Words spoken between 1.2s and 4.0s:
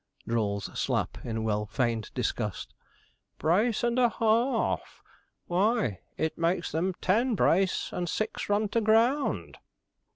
in well feigned disgust; 'brace and